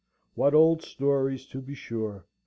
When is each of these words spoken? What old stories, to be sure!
What 0.33 0.55
old 0.55 0.81
stories, 0.81 1.45
to 1.49 1.61
be 1.61 1.75
sure! 1.75 2.25